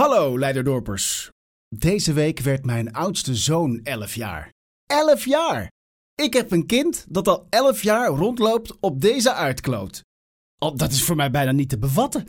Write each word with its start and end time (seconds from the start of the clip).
Hallo 0.00 0.38
Leiderdorpers. 0.38 1.30
Deze 1.68 2.12
week 2.12 2.40
werd 2.40 2.64
mijn 2.64 2.92
oudste 2.92 3.34
zoon 3.34 3.80
11 3.82 4.14
jaar. 4.14 4.52
11 4.86 5.24
jaar! 5.24 5.70
Ik 6.14 6.32
heb 6.32 6.50
een 6.50 6.66
kind 6.66 7.06
dat 7.08 7.28
al 7.28 7.46
11 7.50 7.82
jaar 7.82 8.08
rondloopt 8.08 8.76
op 8.80 9.00
deze 9.00 9.32
aardkloot. 9.32 10.02
Dat 10.74 10.92
is 10.92 11.02
voor 11.02 11.16
mij 11.16 11.30
bijna 11.30 11.52
niet 11.52 11.68
te 11.68 11.78
bevatten. 11.78 12.28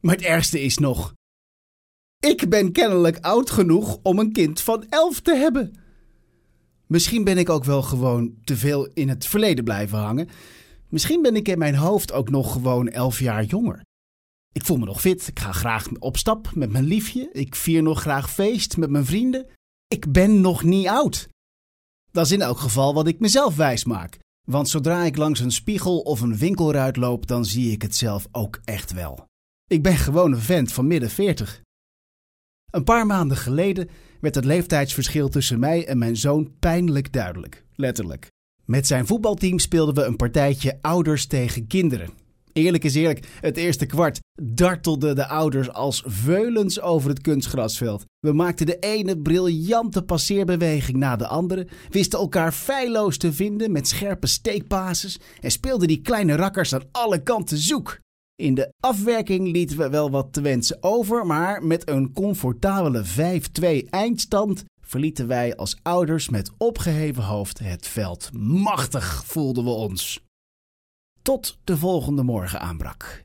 Maar 0.00 0.14
het 0.14 0.24
ergste 0.24 0.60
is 0.60 0.78
nog. 0.78 1.14
Ik 2.20 2.48
ben 2.48 2.72
kennelijk 2.72 3.18
oud 3.20 3.50
genoeg 3.50 3.98
om 4.02 4.18
een 4.18 4.32
kind 4.32 4.60
van 4.60 4.86
11 4.88 5.20
te 5.20 5.34
hebben. 5.34 5.74
Misschien 6.86 7.24
ben 7.24 7.38
ik 7.38 7.50
ook 7.50 7.64
wel 7.64 7.82
gewoon 7.82 8.34
te 8.44 8.56
veel 8.56 8.88
in 8.94 9.08
het 9.08 9.26
verleden 9.26 9.64
blijven 9.64 9.98
hangen. 9.98 10.28
Misschien 10.88 11.22
ben 11.22 11.36
ik 11.36 11.48
in 11.48 11.58
mijn 11.58 11.76
hoofd 11.76 12.12
ook 12.12 12.30
nog 12.30 12.52
gewoon 12.52 12.88
11 12.88 13.18
jaar 13.18 13.44
jonger. 13.44 13.82
Ik 14.52 14.64
voel 14.64 14.76
me 14.76 14.84
nog 14.84 15.00
fit. 15.00 15.28
Ik 15.28 15.40
ga 15.40 15.52
graag 15.52 15.88
op 15.98 16.16
stap 16.16 16.54
met 16.54 16.70
mijn 16.70 16.84
liefje. 16.84 17.28
Ik 17.32 17.54
vier 17.54 17.82
nog 17.82 18.00
graag 18.00 18.30
feest 18.30 18.76
met 18.76 18.90
mijn 18.90 19.04
vrienden. 19.04 19.46
Ik 19.88 20.12
ben 20.12 20.40
nog 20.40 20.62
niet 20.62 20.86
oud. 20.86 21.28
Dat 22.10 22.24
is 22.24 22.32
in 22.32 22.42
elk 22.42 22.58
geval 22.58 22.94
wat 22.94 23.06
ik 23.06 23.20
mezelf 23.20 23.56
wijs 23.56 23.84
maak. 23.84 24.18
Want 24.48 24.68
zodra 24.68 25.04
ik 25.04 25.16
langs 25.16 25.40
een 25.40 25.52
spiegel 25.52 26.00
of 26.00 26.20
een 26.20 26.36
winkelruit 26.36 26.96
loop, 26.96 27.26
dan 27.26 27.44
zie 27.44 27.72
ik 27.72 27.82
het 27.82 27.96
zelf 27.96 28.28
ook 28.32 28.60
echt 28.64 28.92
wel. 28.92 29.24
Ik 29.66 29.82
ben 29.82 29.96
gewoon 29.96 30.32
een 30.32 30.40
vent 30.40 30.72
van 30.72 30.86
midden 30.86 31.10
40. 31.10 31.60
Een 32.70 32.84
paar 32.84 33.06
maanden 33.06 33.36
geleden 33.36 33.88
werd 34.20 34.34
het 34.34 34.44
leeftijdsverschil 34.44 35.28
tussen 35.28 35.58
mij 35.58 35.86
en 35.86 35.98
mijn 35.98 36.16
zoon 36.16 36.58
pijnlijk 36.58 37.12
duidelijk, 37.12 37.64
letterlijk. 37.74 38.30
Met 38.64 38.86
zijn 38.86 39.06
voetbalteam 39.06 39.58
speelden 39.58 39.94
we 39.94 40.04
een 40.04 40.16
partijtje 40.16 40.78
ouders 40.80 41.26
tegen 41.26 41.66
kinderen. 41.66 42.21
Eerlijk 42.52 42.84
is 42.84 42.94
eerlijk, 42.94 43.26
het 43.40 43.56
eerste 43.56 43.86
kwart 43.86 44.20
dartelden 44.42 45.14
de 45.14 45.28
ouders 45.28 45.72
als 45.72 46.02
veulens 46.06 46.80
over 46.80 47.10
het 47.10 47.20
kunstgrasveld. 47.20 48.04
We 48.20 48.32
maakten 48.32 48.66
de 48.66 48.78
ene 48.78 49.18
briljante 49.18 50.02
passeerbeweging 50.02 50.96
na 50.96 51.16
de 51.16 51.26
andere, 51.26 51.66
wisten 51.90 52.18
elkaar 52.18 52.52
feilloos 52.52 53.16
te 53.16 53.32
vinden 53.32 53.72
met 53.72 53.88
scherpe 53.88 54.26
steekpases 54.26 55.18
en 55.40 55.50
speelden 55.50 55.88
die 55.88 56.00
kleine 56.00 56.34
rakkers 56.34 56.74
aan 56.74 56.88
alle 56.90 57.22
kanten 57.22 57.58
zoek. 57.58 58.00
In 58.36 58.54
de 58.54 58.72
afwerking 58.80 59.52
lieten 59.52 59.78
we 59.78 59.88
wel 59.88 60.10
wat 60.10 60.32
te 60.32 60.40
wensen 60.40 60.76
over, 60.80 61.26
maar 61.26 61.64
met 61.64 61.88
een 61.88 62.12
comfortabele 62.12 63.04
5-2 63.84 63.88
eindstand 63.90 64.64
verlieten 64.80 65.26
wij 65.26 65.56
als 65.56 65.76
ouders 65.82 66.28
met 66.28 66.50
opgeheven 66.58 67.22
hoofd 67.22 67.58
het 67.58 67.86
veld. 67.86 68.30
Machtig 68.32 69.24
voelden 69.26 69.64
we 69.64 69.70
ons. 69.70 70.20
Tot 71.22 71.58
de 71.64 71.76
volgende 71.76 72.22
morgen 72.22 72.60
aanbrak. 72.60 73.24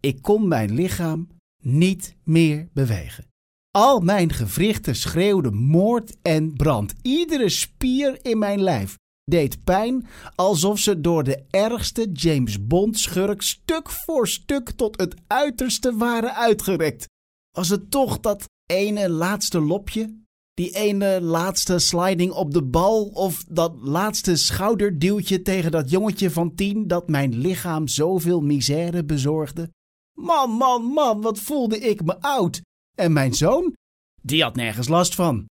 Ik 0.00 0.22
kon 0.22 0.48
mijn 0.48 0.74
lichaam 0.74 1.28
niet 1.62 2.16
meer 2.24 2.68
bewegen. 2.72 3.24
Al 3.70 4.00
mijn 4.00 4.32
gewrichten 4.32 4.96
schreeuwden 4.96 5.54
moord 5.54 6.16
en 6.22 6.52
brand. 6.52 6.94
Iedere 7.02 7.48
spier 7.48 8.24
in 8.24 8.38
mijn 8.38 8.62
lijf 8.62 8.96
deed 9.24 9.64
pijn 9.64 10.06
alsof 10.34 10.78
ze 10.78 11.00
door 11.00 11.24
de 11.24 11.44
ergste 11.50 12.10
James 12.12 12.66
Bond 12.66 12.98
schurk 12.98 13.42
stuk 13.42 13.90
voor 13.90 14.28
stuk 14.28 14.70
tot 14.70 15.00
het 15.00 15.14
uiterste 15.26 15.96
waren 15.96 16.34
uitgerekt. 16.34 17.08
Was 17.50 17.68
het 17.68 17.90
toch 17.90 18.20
dat 18.20 18.48
ene 18.66 19.08
laatste 19.10 19.60
lopje? 19.60 20.19
Die 20.60 20.70
ene 20.70 21.20
laatste 21.20 21.78
sliding 21.78 22.32
op 22.32 22.52
de 22.52 22.62
bal 22.62 23.04
of 23.04 23.44
dat 23.48 23.72
laatste 23.82 24.36
schouderduwtje 24.36 25.42
tegen 25.42 25.70
dat 25.70 25.90
jongetje 25.90 26.30
van 26.30 26.54
tien 26.54 26.86
dat 26.86 27.08
mijn 27.08 27.36
lichaam 27.36 27.88
zoveel 27.88 28.40
misère 28.40 29.04
bezorgde? 29.04 29.70
Man, 30.18 30.50
man, 30.50 30.82
man, 30.82 31.20
wat 31.20 31.38
voelde 31.38 31.78
ik 31.78 32.04
me 32.04 32.20
oud. 32.20 32.60
En 32.96 33.12
mijn 33.12 33.34
zoon? 33.34 33.74
Die 34.22 34.42
had 34.42 34.56
nergens 34.56 34.88
last 34.88 35.14
van. 35.14 35.44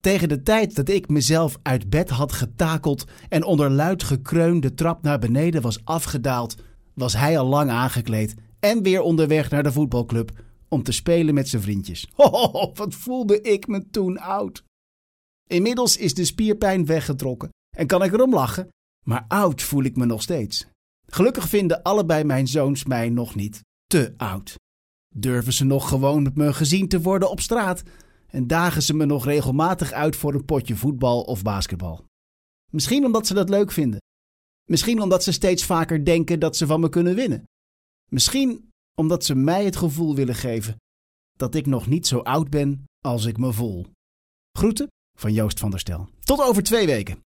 Tegen 0.00 0.28
de 0.28 0.42
tijd 0.42 0.76
dat 0.76 0.88
ik 0.88 1.08
mezelf 1.08 1.58
uit 1.62 1.90
bed 1.90 2.10
had 2.10 2.32
getakeld 2.32 3.04
en 3.28 3.44
onder 3.44 3.70
luid 3.70 4.02
gekreun 4.02 4.60
de 4.60 4.74
trap 4.74 5.02
naar 5.02 5.18
beneden 5.18 5.62
was 5.62 5.84
afgedaald, 5.84 6.54
was 6.94 7.12
hij 7.12 7.38
al 7.38 7.46
lang 7.46 7.70
aangekleed 7.70 8.34
en 8.60 8.82
weer 8.82 9.00
onderweg 9.00 9.50
naar 9.50 9.62
de 9.62 9.72
voetbalclub 9.72 10.32
om 10.72 10.82
te 10.82 10.92
spelen 10.92 11.34
met 11.34 11.48
zijn 11.48 11.62
vriendjes. 11.62 12.08
Ho, 12.14 12.72
wat 12.74 12.94
voelde 12.94 13.40
ik 13.40 13.66
me 13.66 13.90
toen 13.90 14.18
oud. 14.18 14.64
Inmiddels 15.48 15.96
is 15.96 16.14
de 16.14 16.24
spierpijn 16.24 16.86
weggetrokken 16.86 17.48
en 17.76 17.86
kan 17.86 18.02
ik 18.02 18.12
erom 18.12 18.34
lachen, 18.34 18.68
maar 19.04 19.24
oud 19.28 19.62
voel 19.62 19.82
ik 19.82 19.96
me 19.96 20.04
nog 20.04 20.22
steeds. 20.22 20.66
Gelukkig 21.06 21.48
vinden 21.48 21.82
allebei 21.82 22.24
mijn 22.24 22.46
zoons 22.46 22.84
mij 22.84 23.08
nog 23.08 23.34
niet 23.34 23.60
te 23.86 24.14
oud. 24.16 24.54
Durven 25.14 25.52
ze 25.52 25.64
nog 25.64 25.88
gewoon 25.88 26.22
met 26.22 26.36
me 26.36 26.52
gezien 26.52 26.88
te 26.88 27.00
worden 27.00 27.30
op 27.30 27.40
straat 27.40 27.82
en 28.26 28.46
dagen 28.46 28.82
ze 28.82 28.94
me 28.94 29.04
nog 29.04 29.24
regelmatig 29.24 29.92
uit 29.92 30.16
voor 30.16 30.34
een 30.34 30.44
potje 30.44 30.76
voetbal 30.76 31.22
of 31.22 31.42
basketbal. 31.42 32.04
Misschien 32.70 33.04
omdat 33.04 33.26
ze 33.26 33.34
dat 33.34 33.48
leuk 33.48 33.72
vinden. 33.72 34.00
Misschien 34.70 35.02
omdat 35.02 35.22
ze 35.22 35.32
steeds 35.32 35.64
vaker 35.64 36.04
denken 36.04 36.40
dat 36.40 36.56
ze 36.56 36.66
van 36.66 36.80
me 36.80 36.88
kunnen 36.88 37.14
winnen. 37.14 37.44
Misschien 38.10 38.71
omdat 38.94 39.24
ze 39.24 39.34
mij 39.34 39.64
het 39.64 39.76
gevoel 39.76 40.14
willen 40.14 40.34
geven 40.34 40.76
dat 41.32 41.54
ik 41.54 41.66
nog 41.66 41.86
niet 41.86 42.06
zo 42.06 42.18
oud 42.18 42.50
ben 42.50 42.84
als 43.04 43.24
ik 43.24 43.36
me 43.38 43.52
voel. 43.52 43.86
Groeten 44.58 44.86
van 45.18 45.32
Joost 45.32 45.58
van 45.58 45.70
der 45.70 45.80
Stel. 45.80 46.08
Tot 46.20 46.40
over 46.40 46.62
twee 46.62 46.86
weken. 46.86 47.18